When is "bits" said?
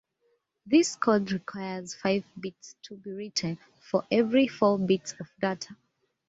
2.39-2.75, 4.79-5.13